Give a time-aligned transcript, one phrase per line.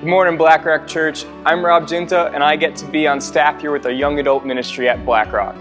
[0.00, 1.26] Good morning, Black Rock Church.
[1.44, 4.46] I'm Rob Ginta, and I get to be on staff here with our young adult
[4.46, 5.54] ministry at Black Rock.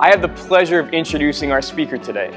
[0.00, 2.30] I have the pleasure of introducing our speaker today.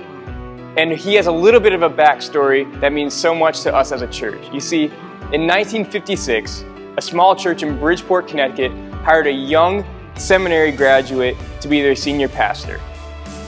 [0.76, 3.94] And he has a little bit of a backstory that means so much to us
[3.94, 4.46] as a church.
[4.52, 4.88] You see,
[5.32, 6.66] in 1956,
[6.98, 9.86] a small church in Bridgeport, Connecticut hired a young
[10.16, 12.82] seminary graduate to be their senior pastor.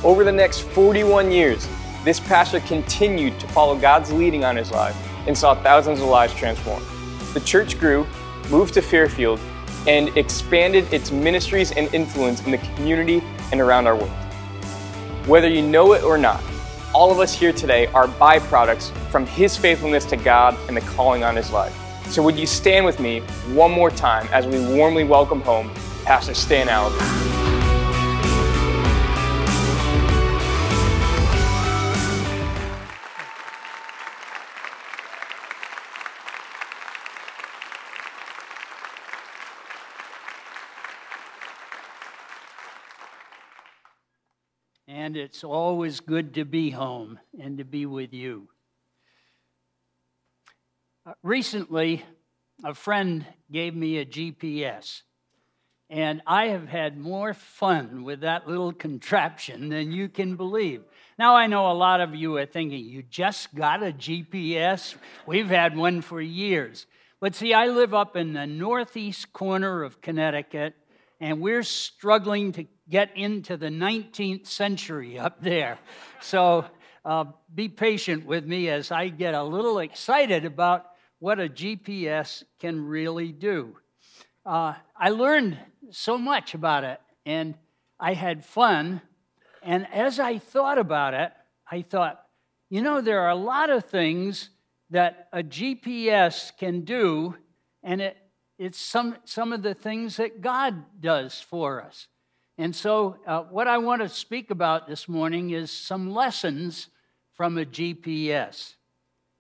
[0.06, 1.68] Over the next 41 years,
[2.06, 4.96] this pastor continued to follow God's leading on his life
[5.28, 6.86] and saw thousands of lives transformed
[7.34, 8.08] the church grew,
[8.50, 9.40] moved to Fairfield,
[9.88, 14.12] and expanded its ministries and influence in the community and around our world.
[15.26, 16.44] Whether you know it or not,
[16.94, 21.24] all of us here today are byproducts from his faithfulness to God and the calling
[21.24, 21.76] on his life.
[22.08, 23.22] So, would you stand with me
[23.54, 25.72] one more time as we warmly welcome home
[26.04, 27.43] Pastor Stan Allen?
[45.14, 48.48] And it's always good to be home and to be with you.
[51.06, 52.04] Uh, recently,
[52.64, 55.04] a friend gave me a GPS,
[55.88, 60.82] and I have had more fun with that little contraption than you can believe.
[61.20, 64.96] Now, I know a lot of you are thinking, you just got a GPS?
[65.28, 66.88] We've had one for years.
[67.20, 70.74] But see, I live up in the northeast corner of Connecticut,
[71.24, 75.80] and we're struggling to get into the 19th century up there.
[76.20, 76.66] So
[77.06, 77.24] uh,
[77.56, 80.86] be patient with me as I get a little excited about
[81.20, 83.78] what a GPS can really do.
[84.46, 85.58] Uh, I learned
[85.92, 87.56] so much about it and
[87.98, 89.02] I had fun.
[89.62, 91.32] And as I thought about it,
[91.72, 92.22] I thought,
[92.70, 94.50] you know, there are a lot of things
[94.90, 97.38] that a GPS can do,
[97.82, 98.18] and it,
[98.64, 102.08] it's some, some of the things that God does for us.
[102.58, 106.88] And so, uh, what I want to speak about this morning is some lessons
[107.34, 108.76] from a GPS.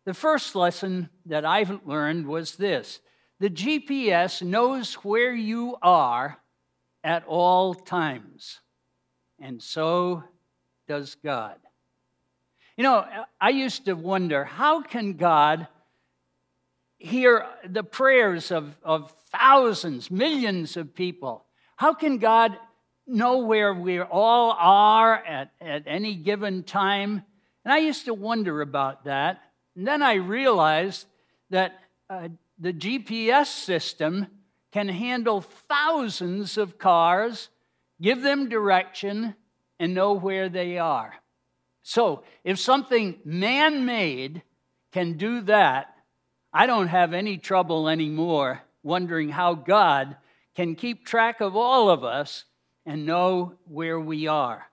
[0.03, 2.99] The first lesson that I've learned was this
[3.39, 6.37] the GPS knows where you are
[7.01, 8.59] at all times,
[9.39, 10.23] and so
[10.85, 11.55] does God.
[12.75, 13.05] You know,
[13.39, 15.67] I used to wonder how can God
[17.03, 21.45] hear the prayers of, of thousands, millions of people?
[21.75, 22.57] How can God
[23.05, 27.23] know where we all are at, at any given time.
[27.65, 29.41] And I used to wonder about that.
[29.75, 31.07] And then I realized
[31.49, 34.27] that uh, the GPS system
[34.71, 37.49] can handle thousands of cars,
[38.01, 39.35] give them direction,
[39.79, 41.13] and know where they are.
[41.83, 44.43] So if something man made
[44.91, 45.92] can do that,
[46.53, 50.15] I don't have any trouble anymore wondering how God
[50.55, 52.45] can keep track of all of us
[52.85, 54.67] and know where we are.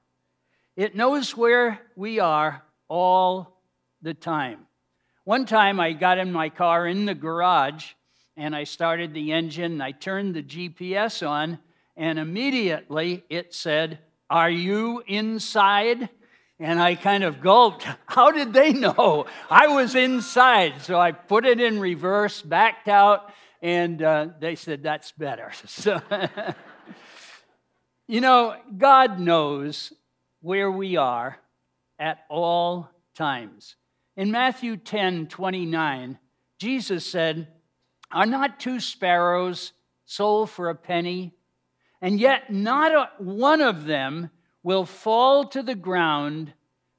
[0.77, 3.63] It knows where we are all
[4.03, 4.67] the time.
[5.25, 7.93] One time I got in my car in the garage
[8.37, 11.59] and I started the engine, and I turned the GPS on,
[11.97, 13.99] and immediately it said,
[14.31, 16.09] Are you inside?
[16.60, 17.87] And I kind of gulped.
[18.06, 19.26] How did they know?
[19.50, 20.82] I was inside.
[20.82, 25.50] So I put it in reverse, backed out, and uh, they said, That's better.
[25.66, 26.00] So.
[28.10, 29.93] You know, God knows
[30.41, 31.38] where we are
[31.97, 33.76] at all times.
[34.16, 36.19] In Matthew 10 29,
[36.59, 37.47] Jesus said,
[38.10, 39.75] Are not two sparrows
[40.06, 41.34] sold for a penny?
[42.03, 44.31] And yet not a, one of them
[44.62, 46.53] will fall to the ground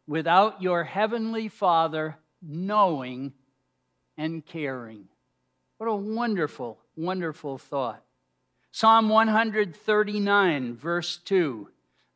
[0.07, 3.33] without your heavenly Father knowing
[4.17, 5.05] and caring.
[5.77, 8.03] What a wonderful, wonderful thought.
[8.71, 11.67] Psalm 139, verse 2.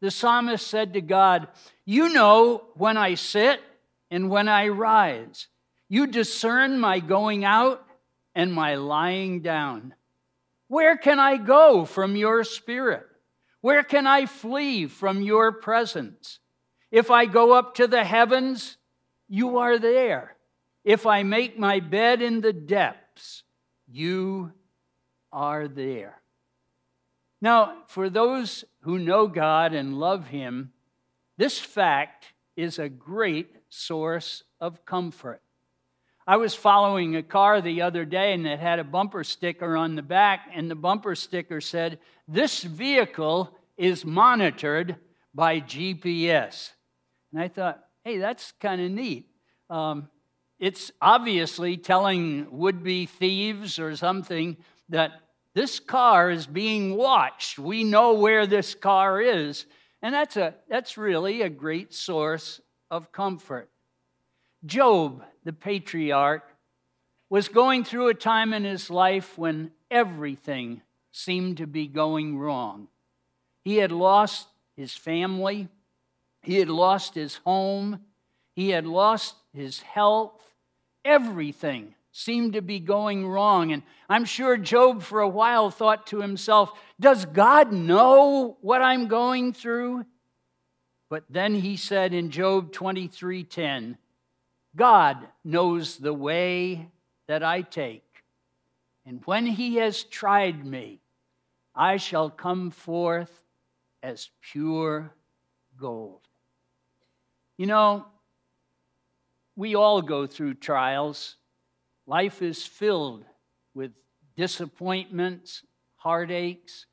[0.02, 1.48] The psalmist said to God,
[1.84, 3.60] You know when I sit
[4.12, 5.48] and when I rise.
[5.90, 7.86] You discern my going out
[8.34, 9.94] and my lying down.
[10.68, 13.06] Where can I go from your spirit?
[13.66, 16.38] Where can I flee from your presence?
[16.92, 18.78] If I go up to the heavens,
[19.28, 20.36] you are there.
[20.84, 23.42] If I make my bed in the depths,
[23.88, 24.52] you
[25.32, 26.22] are there.
[27.42, 30.72] Now, for those who know God and love Him,
[31.36, 35.42] this fact is a great source of comfort.
[36.28, 39.96] I was following a car the other day and it had a bumper sticker on
[39.96, 44.96] the back, and the bumper sticker said, This vehicle is monitored
[45.34, 46.72] by GPS.
[47.32, 49.28] And I thought, hey, that's kind of neat.
[49.70, 50.10] Um,
[50.60, 54.58] it's obviously telling would be thieves or something
[54.90, 55.12] that
[55.54, 57.60] this car is being watched.
[57.60, 59.66] We know where this car is.
[60.02, 63.70] And that's, a, that's really a great source of comfort.
[64.66, 66.44] Job, the patriarch,
[67.30, 70.82] was going through a time in his life when everything
[71.16, 72.90] seemed to be going wrong.
[73.64, 75.70] He had lost his family,
[76.42, 78.02] he had lost his home,
[78.54, 80.54] he had lost his health,
[81.06, 83.72] everything seemed to be going wrong.
[83.72, 89.08] And I'm sure Job, for a while, thought to himself, Does God know what I'm
[89.08, 90.06] going through?
[91.10, 93.98] But then he said in Job 23:10,
[94.76, 96.90] God knows the way
[97.28, 98.04] that I take.
[99.06, 101.00] And when he has tried me,
[101.76, 103.44] I shall come forth
[104.02, 105.12] as pure
[105.78, 106.22] gold.
[107.58, 108.06] You know,
[109.56, 111.36] we all go through trials.
[112.08, 113.26] Life is filled
[113.74, 113.92] with
[114.38, 115.64] disappointments,
[115.96, 116.86] heartaches,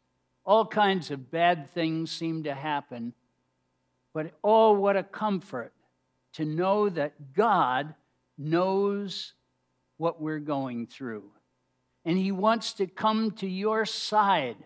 [0.44, 3.12] all kinds of bad things seem to happen.
[4.12, 5.72] But oh, what a comfort
[6.34, 7.94] to know that God
[8.36, 9.34] knows
[9.96, 11.30] what we're going through.
[12.04, 14.56] And He wants to come to your side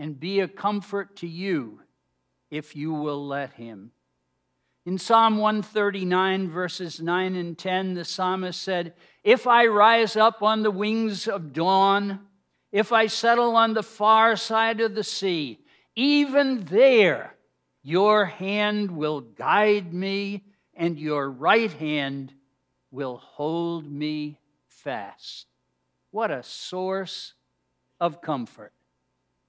[0.00, 1.82] and be a comfort to you
[2.50, 3.92] if you will let Him.
[4.86, 10.62] In Psalm 139, verses 9 and 10, the psalmist said, If I rise up on
[10.62, 12.20] the wings of dawn,
[12.72, 15.60] if I settle on the far side of the sea,
[15.94, 17.34] even there
[17.82, 20.44] your hand will guide me,
[20.74, 22.32] and your right hand
[22.90, 25.46] will hold me fast.
[26.10, 27.34] What a source
[28.00, 28.72] of comfort.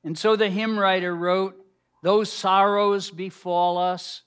[0.03, 1.56] And so the hymn writer wrote,
[2.01, 4.24] Those sorrows befall us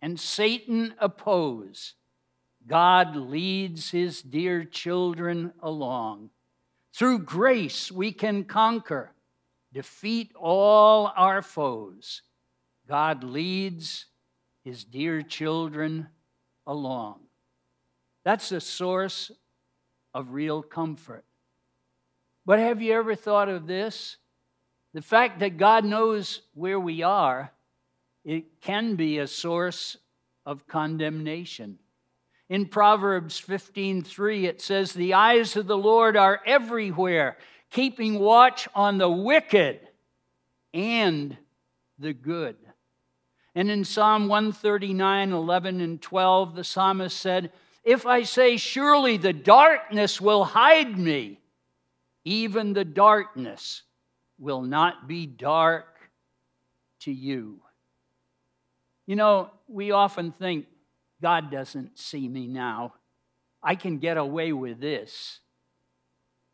[0.00, 1.94] and Satan oppose,
[2.66, 6.30] God leads his dear children along.
[6.92, 9.12] Through grace we can conquer,
[9.72, 12.22] defeat all our foes.
[12.86, 14.06] God leads
[14.64, 16.08] his dear children
[16.66, 17.20] along.
[18.24, 19.30] That's the source
[20.14, 21.24] of real comfort.
[22.44, 24.16] But have you ever thought of this?
[24.98, 27.52] The fact that God knows where we are
[28.24, 29.96] it can be a source
[30.44, 31.78] of condemnation.
[32.48, 37.38] In Proverbs 15:3 it says the eyes of the Lord are everywhere
[37.70, 39.88] keeping watch on the wicked
[40.74, 41.38] and
[42.00, 42.56] the good.
[43.54, 47.52] And in Psalm 139 11 and 12 the psalmist said,
[47.84, 51.40] "If I say surely the darkness will hide me,
[52.24, 53.84] even the darkness
[54.38, 56.10] will not be dark
[57.00, 57.62] to you."
[59.06, 60.66] You know, we often think
[61.20, 62.94] God doesn't see me now.
[63.62, 65.40] I can get away with this.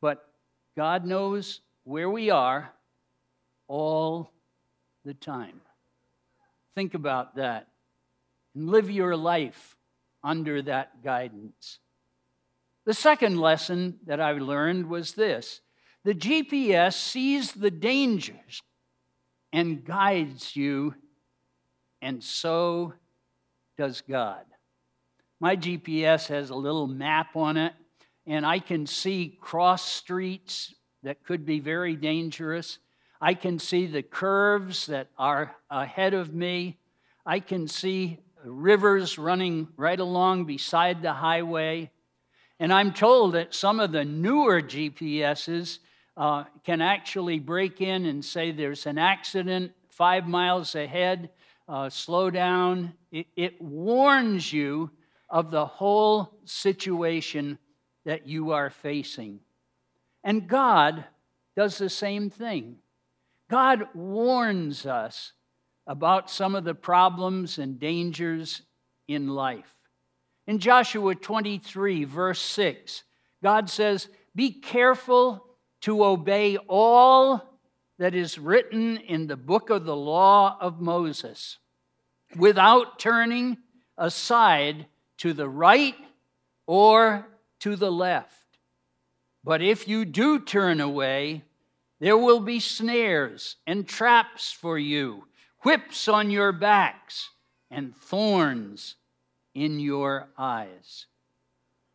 [0.00, 0.32] But
[0.76, 2.72] God knows where we are
[3.66, 4.32] all
[5.04, 5.60] the time.
[6.74, 7.68] Think about that
[8.54, 9.76] and live your life
[10.22, 11.78] under that guidance.
[12.84, 15.60] The second lesson that I learned was this
[16.04, 18.62] the GPS sees the dangers
[19.52, 20.94] and guides you
[22.02, 22.92] and so
[23.78, 24.44] does God.
[25.40, 27.72] My GPS has a little map on it,
[28.26, 32.78] and I can see cross streets that could be very dangerous.
[33.20, 36.78] I can see the curves that are ahead of me.
[37.24, 41.90] I can see rivers running right along beside the highway.
[42.60, 45.78] And I'm told that some of the newer GPSs
[46.16, 51.30] uh, can actually break in and say there's an accident five miles ahead
[51.68, 52.92] uh, slow down.
[53.10, 54.90] It, it warns you
[55.30, 57.58] of the whole situation
[58.04, 59.40] that you are facing.
[60.22, 61.04] And God
[61.56, 62.76] does the same thing.
[63.50, 65.32] God warns us
[65.86, 68.62] about some of the problems and dangers
[69.06, 69.74] in life.
[70.46, 73.04] In Joshua 23, verse 6,
[73.42, 75.44] God says, Be careful
[75.84, 77.58] to obey all
[77.98, 81.58] that is written in the book of the law of Moses
[82.34, 83.58] without turning
[83.98, 84.86] aside
[85.18, 85.94] to the right
[86.66, 87.28] or
[87.60, 88.56] to the left.
[89.44, 91.44] But if you do turn away,
[92.00, 95.24] there will be snares and traps for you,
[95.64, 97.28] whips on your backs,
[97.70, 98.96] and thorns
[99.54, 101.04] in your eyes.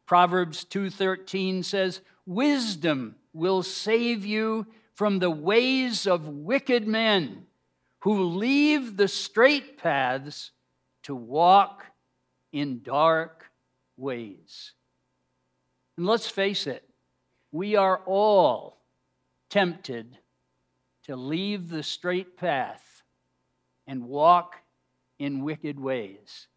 [0.05, 7.45] Proverbs 2:13 says, "Wisdom will save you from the ways of wicked men
[7.99, 10.51] who leave the straight paths
[11.03, 11.85] to walk
[12.51, 13.45] in dark
[13.97, 14.73] ways.
[15.97, 16.83] And let's face it,
[17.51, 18.81] we are all
[19.49, 20.17] tempted
[21.03, 23.03] to leave the straight path
[23.87, 24.55] and walk
[25.17, 26.47] in wicked ways.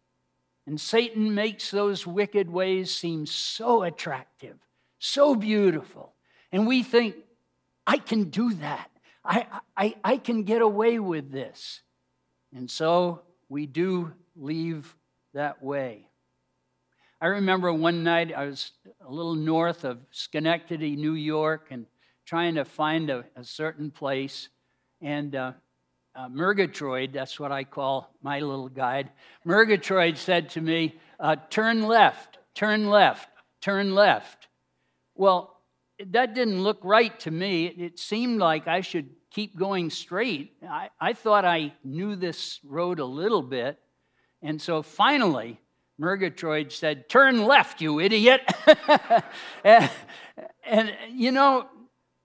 [0.65, 4.57] And Satan makes those wicked ways seem so attractive,
[4.99, 6.12] so beautiful.
[6.53, 7.15] And we think,
[7.85, 8.89] I can do that.
[9.25, 11.81] I, I, I can get away with this.
[12.55, 14.95] And so we do leave
[15.33, 16.07] that way.
[17.19, 18.71] I remember one night I was
[19.05, 21.87] a little north of Schenectady, New York, and
[22.25, 24.49] trying to find a, a certain place.
[25.01, 25.53] And uh,
[26.15, 29.09] uh, Murgatroyd, that's what I call my little guide,
[29.45, 33.29] Murgatroyd said to me, uh, Turn left, turn left,
[33.61, 34.47] turn left.
[35.15, 35.52] Well,
[36.11, 37.65] that didn't look right to me.
[37.65, 40.53] It seemed like I should keep going straight.
[40.67, 43.79] I, I thought I knew this road a little bit.
[44.41, 45.59] And so finally,
[45.97, 48.41] Murgatroyd said, Turn left, you idiot.
[49.63, 49.89] and,
[50.65, 51.67] and, you know,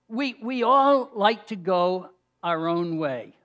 [0.07, 2.09] we, we all like to go
[2.43, 3.35] our own way.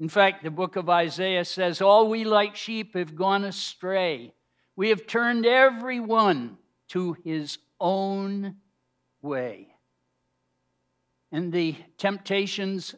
[0.00, 4.34] In fact, the book of Isaiah says, All we like sheep have gone astray.
[4.76, 8.56] We have turned every one to his own
[9.24, 9.68] way.
[11.32, 12.94] And the temptations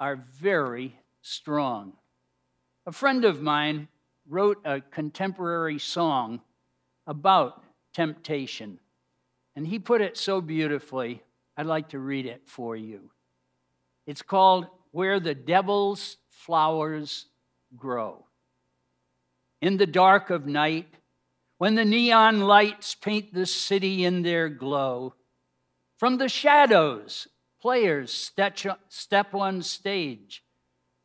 [0.00, 1.92] are very strong.
[2.86, 3.88] A friend of mine
[4.28, 6.40] wrote a contemporary song
[7.06, 7.62] about
[7.94, 8.80] temptation.
[9.54, 11.22] And he put it so beautifully,
[11.56, 13.10] I'd like to read it for you.
[14.06, 17.26] It's called Where the Devil's Flowers
[17.76, 18.24] Grow.
[19.62, 20.88] In the dark of night,
[21.58, 25.14] when the neon lights paint the city in their glow,
[25.96, 27.28] from the shadows,
[27.60, 28.30] players
[28.88, 30.42] step on stage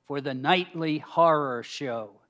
[0.07, 2.21] for the nightly horror show.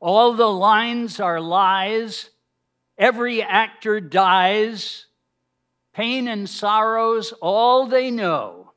[0.00, 2.30] All the lines are lies.
[2.96, 5.06] Every actor dies.
[5.94, 8.72] Pain and sorrows, all they know.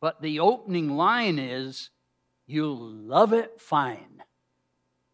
[0.00, 1.90] But the opening line is,
[2.46, 4.22] You'll love it fine,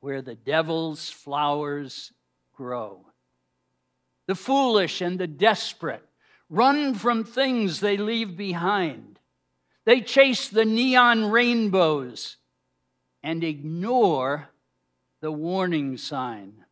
[0.00, 2.12] where the devil's flowers
[2.52, 3.06] grow.
[4.26, 6.07] The foolish and the desperate
[6.48, 9.18] run from things they leave behind.
[9.84, 12.36] They chase the neon rainbows
[13.22, 14.50] and ignore
[15.20, 16.64] the warning sign.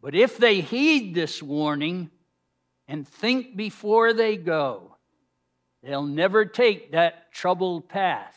[0.00, 2.10] But if they heed this warning
[2.88, 4.96] and think before they go,
[5.82, 8.36] they'll never take that troubled path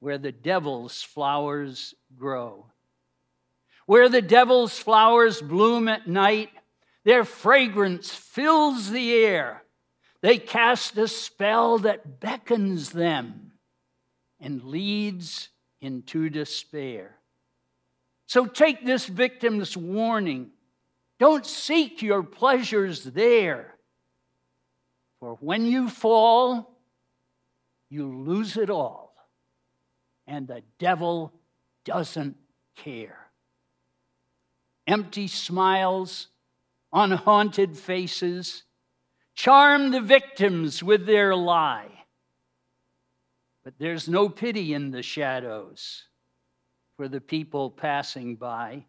[0.00, 2.66] where the devil's flowers grow.
[3.86, 6.50] Where the devil's flowers bloom at night,
[7.04, 9.62] their fragrance fills the air.
[10.20, 13.52] They cast a spell that beckons them
[14.40, 15.48] and leads
[15.80, 17.16] into despair.
[18.26, 20.50] So take this victim's warning.
[21.18, 23.74] Don't seek your pleasures there.
[25.20, 26.78] For when you fall,
[27.88, 29.14] you lose it all.
[30.26, 31.32] And the devil
[31.84, 32.36] doesn't
[32.76, 33.18] care.
[34.86, 36.28] Empty smiles
[36.92, 38.64] on haunted faces
[39.34, 41.90] charm the victims with their lie.
[43.64, 46.04] But there's no pity in the shadows
[46.96, 48.86] for the people passing by.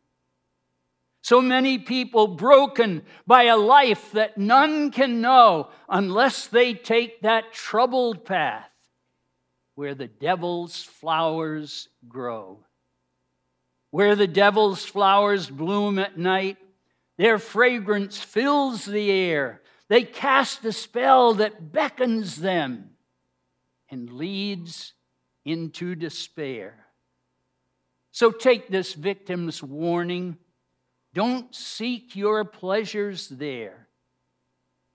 [1.22, 7.54] So many people broken by a life that none can know unless they take that
[7.54, 8.72] troubled path
[9.76, 12.60] where the devil's flowers grow.
[13.92, 16.58] Where the devil's flowers bloom at night,
[17.20, 19.62] their fragrance fills the air.
[19.90, 22.92] They cast a spell that beckons them
[23.92, 24.94] and leads
[25.44, 26.86] into despair.
[28.12, 30.38] So take this victim's warning.
[31.14, 33.90] Don't seek your pleasures there.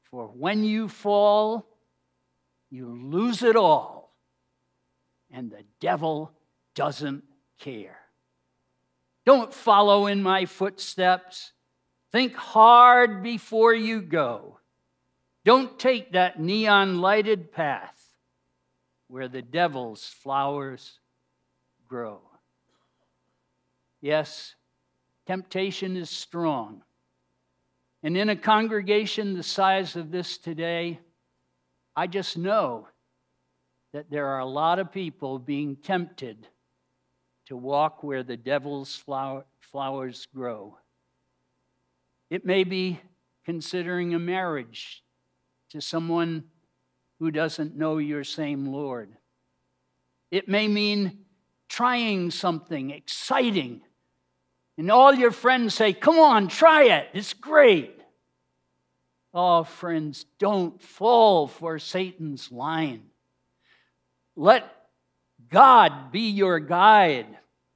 [0.04, 1.66] For when you fall,
[2.71, 4.16] you lose it all.
[5.31, 6.33] And the devil
[6.75, 7.25] doesn't
[7.59, 7.99] care.
[9.26, 11.50] Don't follow in my footsteps.
[12.14, 14.61] Think hard before you go.
[15.44, 18.00] Don't take that neon lighted path
[19.09, 21.00] where the devil's flowers
[21.88, 22.21] grow.
[24.00, 24.54] Yes,
[25.26, 26.85] temptation is strong.
[28.04, 31.00] And in a congregation the size of this today,
[31.97, 32.87] I just know
[33.92, 36.47] that there are a lot of people being tempted
[37.47, 40.78] to walk where the devil's flower, flowers grow.
[42.35, 42.99] It may be
[43.45, 45.05] considering a marriage
[45.71, 46.43] to someone
[47.21, 49.17] who doesn't know your same Lord.
[50.33, 51.26] It may mean
[51.69, 53.83] trying something exciting
[54.76, 58.00] and all your friends say, Come on, try it, it's great.
[59.33, 63.11] Oh, friends, don't fall for Satan's line.
[64.35, 64.64] Let
[65.50, 67.29] God be your guide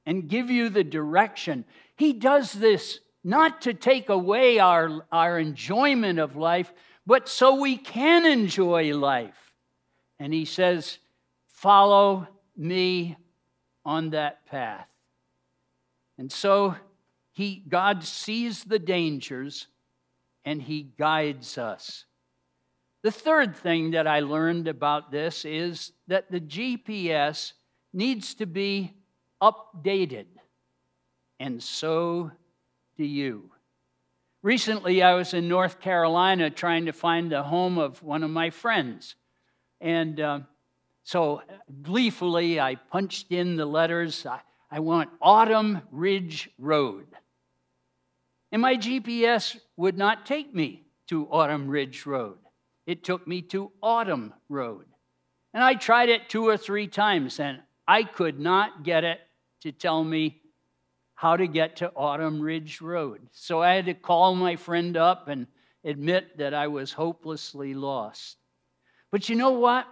[0.05, 1.63] and give you the direction.
[1.95, 2.99] He does this
[3.29, 6.73] not to take away our, our enjoyment of life,
[7.05, 9.53] but so we can enjoy life.
[10.19, 10.97] And he says,
[11.47, 13.17] Follow me
[13.85, 14.87] on that path.
[16.17, 16.75] And so
[17.31, 19.67] he, God sees the dangers
[20.43, 22.05] and he guides us.
[23.03, 27.53] The third thing that I learned about this is that the GPS
[27.93, 28.93] needs to be
[29.41, 30.25] updated,
[31.39, 32.31] and so
[32.99, 33.49] do you.
[34.43, 38.49] Recently, I was in North Carolina trying to find the home of one of my
[38.49, 39.15] friends.
[39.79, 40.39] And uh,
[41.03, 41.41] so,
[41.81, 47.05] gleefully, I punched in the letters I, I want Autumn Ridge Road.
[48.51, 52.39] And my GPS would not take me to Autumn Ridge Road.
[52.85, 54.87] It took me to Autumn Road.
[55.53, 59.21] And I tried it two or three times, and I could not get it
[59.61, 60.41] to tell me
[61.19, 63.19] how to get to Autumn Ridge Road.
[63.33, 65.47] So I had to call my friend up and
[65.83, 68.37] admit that I was hopelessly lost.
[69.11, 69.85] But you know what?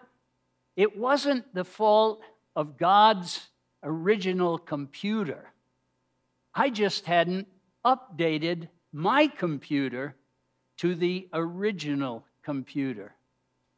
[0.78, 2.22] It wasn't the fault
[2.56, 3.46] of God's
[3.84, 5.52] original computer.
[6.56, 7.50] I just hadn't
[7.86, 10.16] updated my computer
[10.78, 13.14] to the original computer.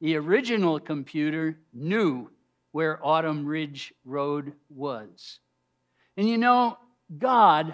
[0.02, 2.30] The original computer knew
[2.74, 5.40] where Autumn Ridge Road was.
[6.16, 6.78] And you know,
[7.18, 7.74] God,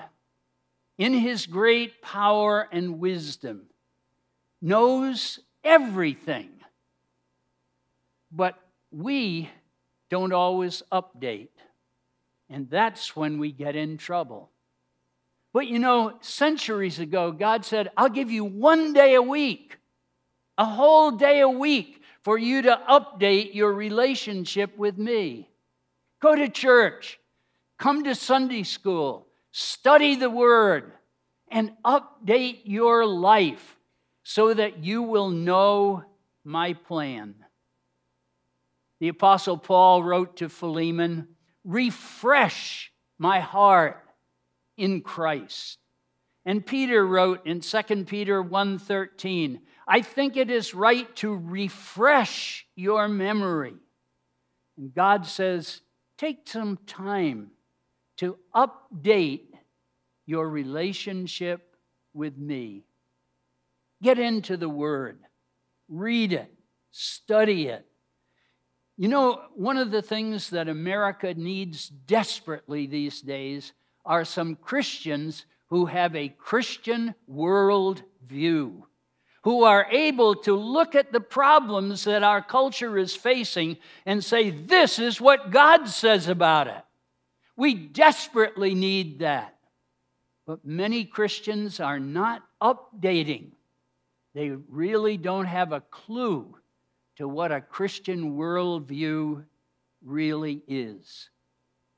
[0.98, 3.64] in His great power and wisdom,
[4.62, 6.50] knows everything.
[8.32, 8.58] But
[8.92, 9.50] we
[10.10, 11.50] don't always update.
[12.50, 14.52] And that's when we get in trouble.
[15.52, 19.78] But you know, centuries ago, God said, I'll give you one day a week,
[20.58, 25.50] a whole day a week for you to update your relationship with me.
[26.22, 27.20] Go to church,
[27.78, 30.92] come to Sunday school, study the Word,
[31.50, 33.78] and update your life
[34.24, 36.04] so that you will know
[36.44, 37.36] my plan.
[39.00, 41.28] The Apostle Paul wrote to Philemon,
[41.64, 44.04] Refresh my heart
[44.78, 45.80] in Christ.
[46.46, 53.08] And Peter wrote in 2 Peter 1:13, I think it is right to refresh your
[53.08, 53.76] memory.
[54.78, 55.82] And God says,
[56.18, 57.52] take some time
[58.18, 59.48] to update
[60.26, 61.76] your relationship
[62.14, 62.84] with me.
[64.02, 65.20] Get into the Word,
[65.88, 66.52] read it,
[66.92, 67.86] study it.
[68.98, 73.74] You know, one of the things that America needs desperately these days
[74.06, 78.88] are some Christians who have a Christian world view,
[79.44, 84.50] who are able to look at the problems that our culture is facing and say,
[84.50, 86.84] This is what God says about it.
[87.58, 89.56] We desperately need that.
[90.46, 93.52] But many Christians are not updating.
[94.34, 96.56] They really don't have a clue
[97.18, 99.46] to what a Christian worldview
[100.04, 101.30] really is.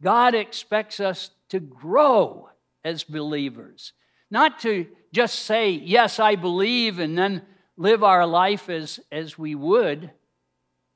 [0.02, 2.50] God expects us to grow
[2.86, 3.94] as believers,
[4.30, 7.42] not to just say, Yes, I believe, and then
[7.76, 10.12] live our life as, as we would,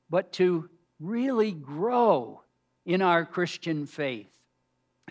[0.09, 0.69] but to
[0.99, 2.43] really grow
[2.85, 4.31] in our Christian faith.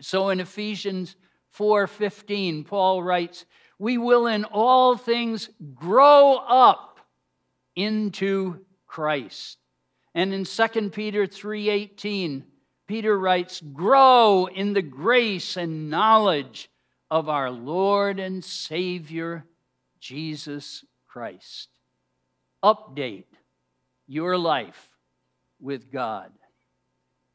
[0.00, 1.16] So in Ephesians
[1.50, 3.44] 4:15, Paul writes,
[3.78, 7.00] "We will in all things grow up
[7.74, 9.58] into Christ."
[10.14, 12.50] And in 2 Peter 3:18,
[12.90, 16.68] Peter writes, Grow in the grace and knowledge
[17.08, 19.46] of our Lord and Savior,
[20.00, 21.68] Jesus Christ.
[22.64, 23.26] Update
[24.08, 24.88] your life
[25.60, 26.32] with God.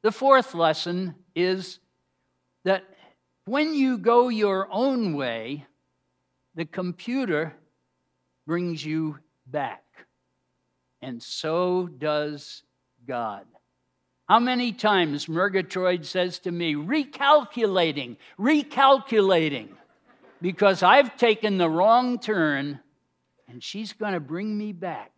[0.01, 1.79] The fourth lesson is
[2.65, 2.83] that
[3.45, 5.65] when you go your own way,
[6.55, 7.53] the computer
[8.45, 9.83] brings you back.
[11.01, 12.63] And so does
[13.07, 13.45] God.
[14.27, 19.69] How many times Murgatroyd says to me, recalculating, recalculating,
[20.41, 22.79] because I've taken the wrong turn
[23.47, 25.11] and she's going to bring me back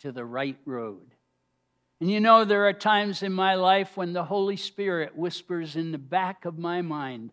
[0.00, 1.14] to the right road.
[2.02, 5.92] And you know, there are times in my life when the Holy Spirit whispers in
[5.92, 7.30] the back of my mind,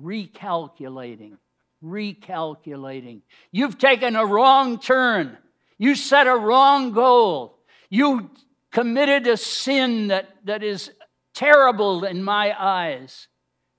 [0.00, 1.38] recalculating,
[1.82, 3.22] recalculating.
[3.50, 5.38] You've taken a wrong turn.
[5.76, 7.58] You set a wrong goal.
[7.90, 8.30] You
[8.70, 10.92] committed a sin that, that is
[11.34, 13.26] terrible in my eyes.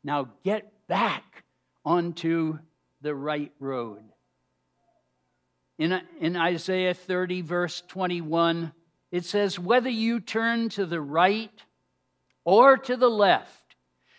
[0.03, 1.45] Now get back
[1.85, 2.59] onto
[2.99, 4.03] the right road.
[5.77, 8.73] In, in Isaiah 30, verse 21,
[9.13, 11.51] it says, Whether you turn to the right
[12.43, 13.75] or to the left,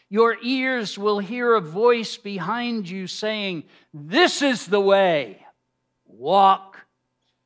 [0.09, 5.45] your ears will hear a voice behind you saying, This is the way,
[6.07, 6.79] walk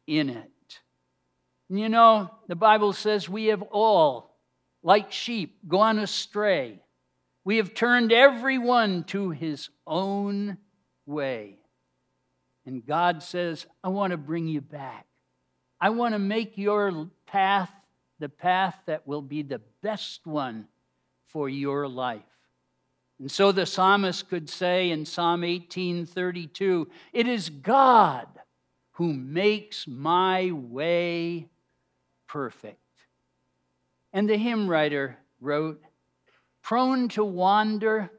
[0.06, 0.50] in it.
[1.70, 4.36] You know, the Bible says we have all,
[4.82, 6.82] like sheep, gone astray.
[7.44, 10.58] We have turned everyone to his own
[11.06, 11.60] way.
[12.66, 15.06] And God says, I want to bring you back.
[15.80, 17.70] I want to make your path
[18.18, 20.66] the path that will be the best one
[21.26, 22.22] for your life.
[23.20, 28.40] And so the psalmist could say in Psalm 18:32, "It is God
[28.92, 31.48] who makes my way
[32.26, 32.80] perfect."
[34.12, 35.82] And the hymn writer wrote,
[36.62, 38.10] "Prone to wander,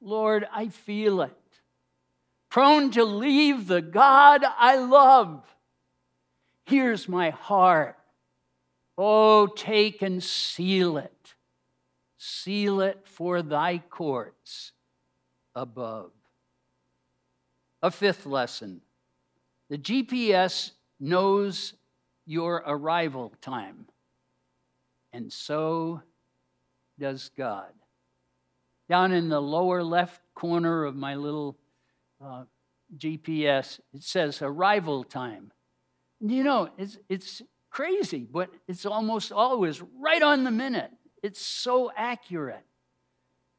[0.00, 1.44] Lord, I feel it
[2.54, 5.53] prone to leave the God I love.
[6.66, 7.98] Here's my heart.
[8.96, 11.34] Oh, take and seal it.
[12.16, 14.72] Seal it for thy courts
[15.54, 16.12] above.
[17.82, 18.80] A fifth lesson
[19.68, 21.74] the GPS knows
[22.26, 23.86] your arrival time,
[25.12, 26.00] and so
[26.98, 27.72] does God.
[28.88, 31.56] Down in the lower left corner of my little
[32.24, 32.44] uh,
[32.96, 35.50] GPS, it says arrival time.
[36.26, 40.90] You know, it's, it's crazy, but it's almost always right on the minute.
[41.22, 42.64] It's so accurate.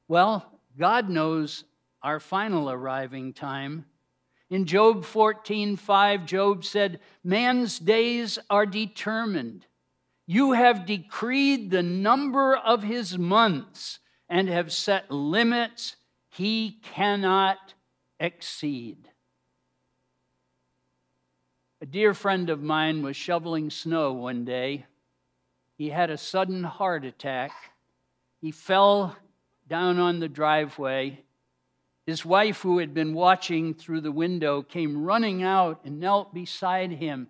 [0.08, 1.64] Well, God knows
[2.02, 3.86] our final arriving time.
[4.50, 9.68] In Job 14, 5, Job said, Man's days are determined.
[10.26, 15.98] You have decreed the number of his months and have set limits
[16.30, 17.76] he cannot
[18.20, 19.10] exceed.
[21.82, 24.86] A dear friend of mine was shoveling snow one day.
[25.78, 27.52] He had a sudden heart attack.
[28.40, 29.18] He fell
[29.68, 31.22] down on the driveway.
[32.06, 36.92] His wife, who had been watching through the window, came running out and knelt beside
[36.92, 37.28] him.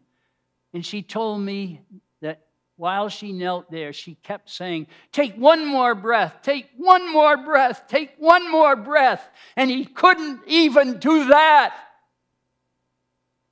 [0.75, 1.81] And she told me
[2.21, 7.36] that while she knelt there, she kept saying, Take one more breath, take one more
[7.36, 9.27] breath, take one more breath.
[9.55, 11.75] And he couldn't even do that.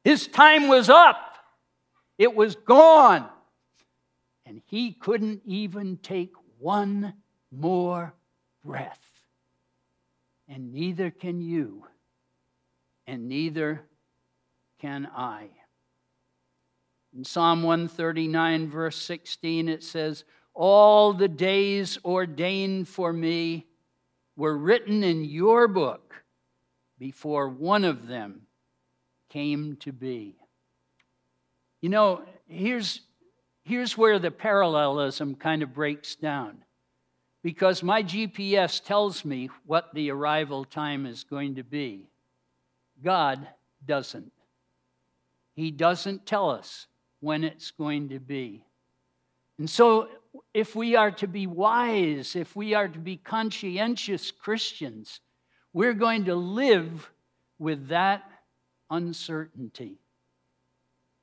[0.03, 1.37] His time was up,
[2.17, 3.27] it was gone.
[4.45, 7.13] And he couldn't even take one
[7.49, 8.13] more
[8.63, 8.99] breath.
[10.49, 11.85] And neither can you,
[13.07, 13.81] and neither
[14.79, 15.47] can I.
[17.15, 23.67] In Psalm 139, verse 16, it says, All the days ordained for me
[24.35, 26.15] were written in your book
[26.99, 28.42] before one of them
[29.33, 30.35] came to be.
[31.81, 33.01] You know, here's,
[33.63, 36.63] here's where the parallelism kind of breaks down.
[37.41, 42.07] Because my GPS tells me what the arrival time is going to be.
[43.03, 43.45] God
[43.85, 44.31] doesn't.
[45.55, 46.87] He doesn't tell us
[47.19, 48.63] when it's going to be.
[49.57, 50.07] And so,
[50.53, 55.19] if we are to be wise, if we are to be conscientious Christians,
[55.73, 57.11] we're going to live
[57.59, 58.23] with that
[58.93, 59.97] uncertainty.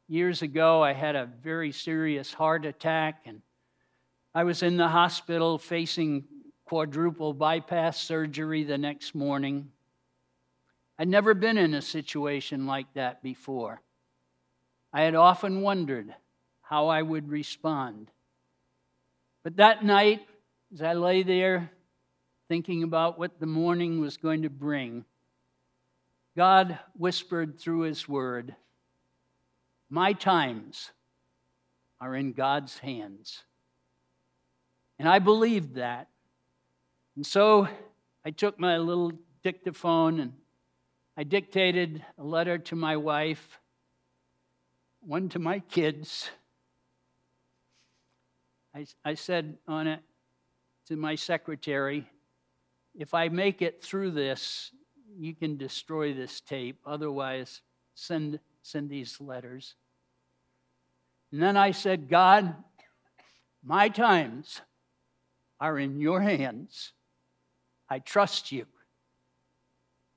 [0.09, 3.43] Years ago, I had a very serious heart attack, and
[4.35, 6.25] I was in the hospital facing
[6.65, 9.71] quadruple bypass surgery the next morning.
[10.99, 13.81] I'd never been in a situation like that before.
[14.93, 16.13] I had often wondered
[16.63, 18.11] how I would respond.
[19.45, 20.23] But that night,
[20.75, 21.71] as I lay there
[22.49, 25.05] thinking about what the morning was going to bring,
[26.41, 28.57] God whispered through His Word,
[29.91, 30.91] My times
[32.01, 33.43] are in God's hands.
[34.99, 36.09] And I believed that.
[37.15, 37.69] And so
[38.25, 40.33] I took my little dictaphone and
[41.15, 43.61] I dictated a letter to my wife
[45.01, 46.31] one to my kids.
[48.75, 50.01] I, I said on it
[50.87, 52.09] to my secretary,
[52.95, 54.73] if I make it through this,
[55.19, 56.79] you can destroy this tape.
[56.87, 57.63] Otherwise,
[57.95, 59.75] send, send these letters.
[61.33, 62.55] And then I said, God,
[63.63, 64.61] my times
[65.61, 66.93] are in your hands.
[67.89, 68.67] I trust you.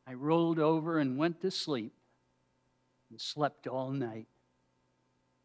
[0.08, 1.94] I rolled over and went to sleep
[3.10, 4.28] and slept all night.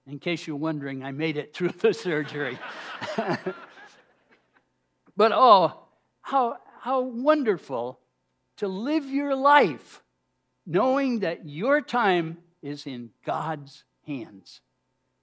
[0.07, 2.59] In case you're wondering, I made it through the surgery.
[5.17, 5.79] but oh,
[6.23, 8.01] how, how wonderful
[8.59, 10.03] to live your life
[10.66, 14.61] knowing that your time is in God's hands.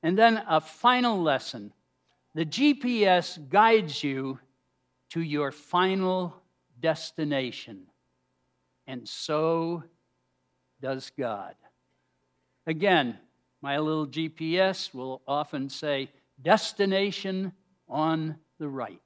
[0.01, 1.71] And then a final lesson
[2.33, 4.39] the GPS guides you
[5.11, 6.35] to your final
[6.81, 7.83] destination,
[8.85, 9.83] and so
[10.81, 11.55] does God.
[12.67, 13.17] Again,
[13.61, 16.09] my little GPS will often say,
[16.41, 17.53] destination
[17.87, 19.01] on the right.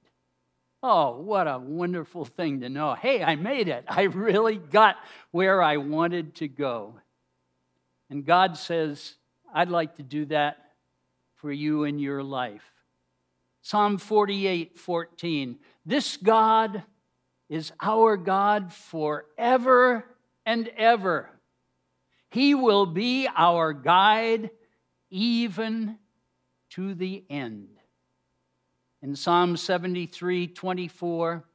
[0.81, 2.93] Oh, what a wonderful thing to know.
[2.93, 3.83] Hey, I made it.
[3.87, 4.95] I really got
[5.31, 6.95] where I wanted to go.
[8.09, 9.15] And God says,
[9.53, 10.57] I'd like to do that
[11.35, 12.63] for you in your life.
[13.61, 15.59] Psalm 48 14.
[15.85, 16.83] This God
[17.49, 20.05] is our God forever
[20.45, 21.29] and ever.
[22.31, 24.51] He will be our guide
[25.09, 25.97] even
[26.71, 27.78] to the end.
[29.01, 31.45] In Psalm 73 24,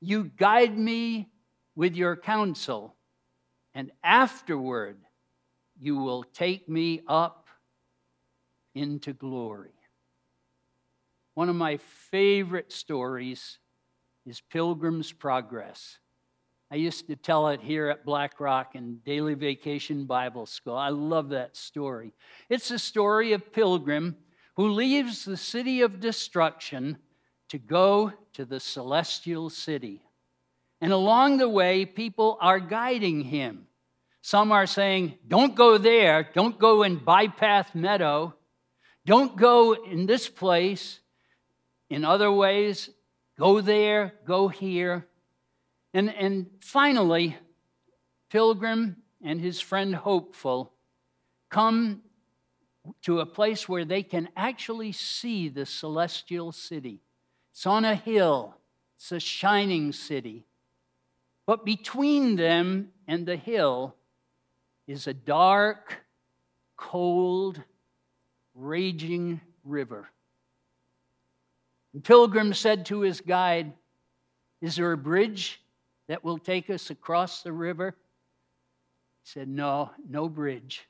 [0.00, 1.28] you guide me
[1.76, 2.96] with your counsel,
[3.74, 4.96] and afterward
[5.78, 7.46] you will take me up
[8.74, 9.70] into glory.
[11.34, 11.76] One of my
[12.10, 13.58] favorite stories
[14.26, 15.98] is Pilgrim's Progress.
[16.72, 20.76] I used to tell it here at Black Rock in Daily Vacation Bible School.
[20.76, 22.12] I love that story.
[22.48, 24.16] It's a story of Pilgrim
[24.56, 26.98] who leaves the city of destruction
[27.48, 30.02] to go to the celestial city.
[30.80, 33.66] And along the way, people are guiding him.
[34.22, 38.34] Some are saying, Don't go there, don't go in Bypath Meadow,
[39.06, 41.00] don't go in this place.
[41.88, 42.90] In other ways,
[43.38, 45.06] go there, go here.
[45.92, 47.36] And, and finally,
[48.30, 50.72] Pilgrim and his friend Hopeful
[51.50, 52.02] come
[53.02, 57.00] to a place where they can actually see the celestial city.
[57.52, 58.56] It's on a hill,
[58.96, 60.46] it's a shining city.
[61.46, 63.96] But between them and the hill
[64.86, 65.96] is a dark,
[66.76, 67.60] cold,
[68.54, 70.08] raging river.
[71.92, 73.72] And Pilgrim said to his guide,
[74.60, 75.60] Is there a bridge
[76.08, 77.96] that will take us across the river?
[79.24, 80.86] He said, No, no bridge.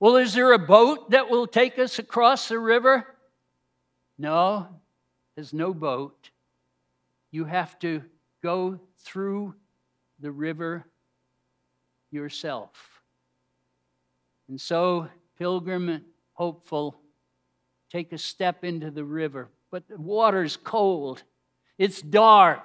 [0.00, 3.06] Well, is there a boat that will take us across the river?
[4.16, 4.66] No,
[5.34, 6.30] there's no boat.
[7.30, 8.02] You have to
[8.42, 9.54] go through
[10.18, 10.86] the river
[12.10, 12.70] yourself.
[14.48, 15.08] And so,
[15.38, 16.96] pilgrim hopeful
[17.92, 21.22] take a step into the river, but the water's cold,
[21.76, 22.62] it's dark,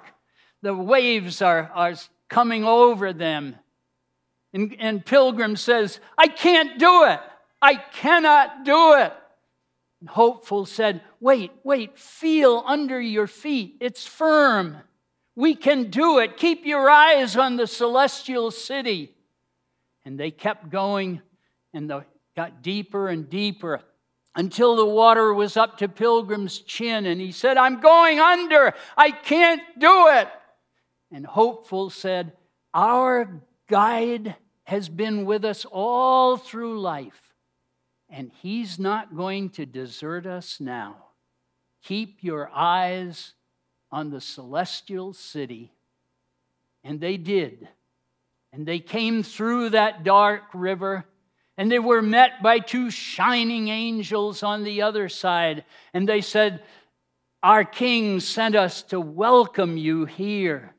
[0.62, 1.94] the waves are, are
[2.28, 3.56] coming over them.
[4.56, 7.20] And, and Pilgrim says, I can't do it.
[7.60, 9.12] I cannot do it.
[10.00, 13.76] And Hopeful said, Wait, wait, feel under your feet.
[13.82, 14.78] It's firm.
[15.34, 16.38] We can do it.
[16.38, 19.14] Keep your eyes on the celestial city.
[20.06, 21.20] And they kept going
[21.74, 23.82] and the, got deeper and deeper
[24.34, 27.04] until the water was up to Pilgrim's chin.
[27.04, 28.72] And he said, I'm going under.
[28.96, 30.28] I can't do it.
[31.12, 32.32] And Hopeful said,
[32.72, 34.34] Our guide
[34.66, 37.34] has been with us all through life,
[38.10, 40.96] and He's not going to desert us now.
[41.84, 43.34] Keep your eyes
[43.92, 45.72] on the celestial city.
[46.82, 47.68] And they did.
[48.52, 51.04] And they came through that dark river,
[51.56, 55.64] and they were met by two shining angels on the other side.
[55.94, 56.64] And they said,
[57.40, 60.74] Our King sent us to welcome you here.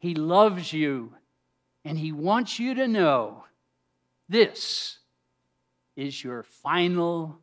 [0.00, 1.14] He loves you
[1.84, 3.44] and He wants you to know
[4.28, 4.98] this
[5.96, 7.38] is your final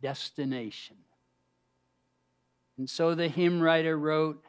[0.00, 0.96] destination.
[2.78, 4.42] And so the hymn writer wrote,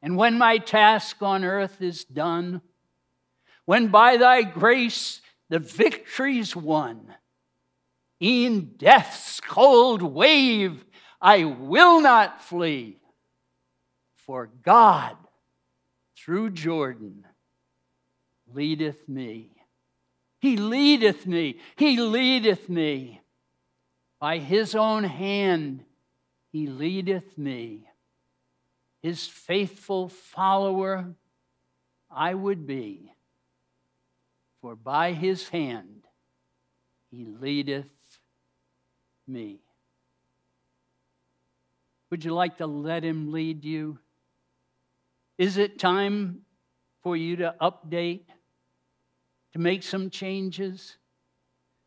[0.00, 2.62] And when my task on earth is done,
[3.64, 7.14] when by thy grace the victory's won,
[8.20, 10.84] in death's cold wave
[11.20, 12.98] I will not flee,
[14.26, 15.16] for God
[16.16, 17.24] through Jordan
[18.54, 19.50] leadeth me.
[20.40, 21.58] He leadeth me.
[21.76, 23.20] He leadeth me.
[24.20, 25.84] By his own hand,
[26.50, 27.88] he leadeth me.
[29.02, 31.14] His faithful follower
[32.10, 33.12] I would be,
[34.60, 36.02] for by his hand
[37.10, 37.90] he leadeth
[39.26, 39.60] me.
[42.10, 43.98] Would you like to let him lead you?
[45.38, 46.42] Is it time
[47.02, 48.26] for you to update
[49.52, 50.96] to make some changes,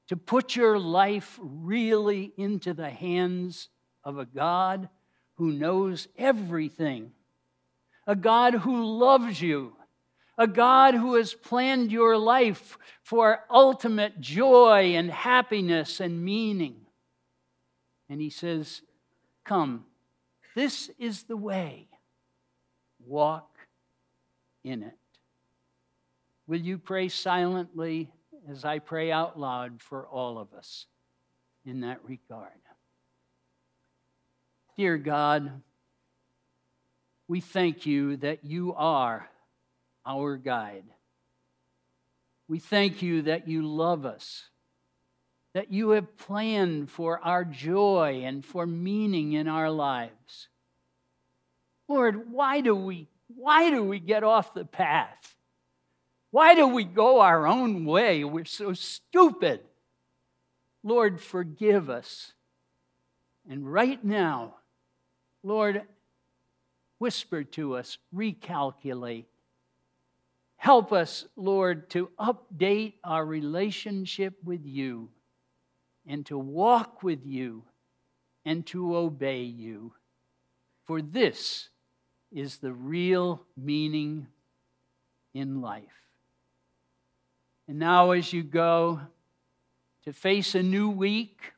[0.07, 3.69] to put your life really into the hands
[4.03, 4.89] of a God
[5.35, 7.11] who knows everything,
[8.07, 9.73] a God who loves you,
[10.37, 16.75] a God who has planned your life for ultimate joy and happiness and meaning.
[18.09, 18.81] And he says,
[19.43, 19.85] Come,
[20.55, 21.87] this is the way.
[23.05, 23.57] Walk
[24.63, 24.97] in it.
[26.47, 28.11] Will you pray silently
[28.49, 30.85] as I pray out loud for all of us
[31.65, 32.51] in that regard?
[34.77, 35.61] Dear God,
[37.27, 39.27] we thank you that you are
[40.05, 40.83] our guide.
[42.47, 44.43] We thank you that you love us,
[45.53, 50.49] that you have planned for our joy and for meaning in our lives.
[51.87, 55.34] Lord, why do we why do we get off the path?
[56.35, 58.25] Why do we go our own way?
[58.25, 59.61] We're so stupid.
[60.83, 62.33] Lord, forgive us.
[63.49, 64.55] And right now,
[65.43, 65.83] Lord,
[66.99, 69.27] whisper to us, recalculate.
[70.57, 75.07] Help us, Lord, to update our relationship with you
[76.05, 77.63] and to walk with you
[78.43, 79.93] and to obey you.
[80.83, 81.69] For this
[82.29, 84.27] is the real meaning
[85.33, 86.04] in life.
[87.67, 89.01] And now, as you go
[90.03, 91.53] to face a new week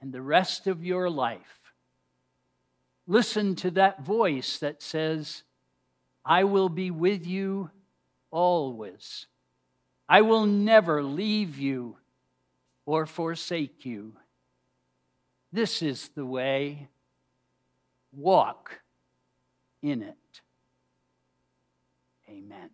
[0.00, 1.72] and the rest of your life,
[3.06, 5.42] listen to that voice that says,
[6.24, 7.70] I will be with you
[8.30, 9.26] always.
[10.08, 11.96] I will never leave you
[12.86, 14.12] or forsake you.
[15.52, 16.88] This is the way.
[18.12, 18.80] Walk
[19.82, 20.40] in it.
[22.28, 22.70] Amen.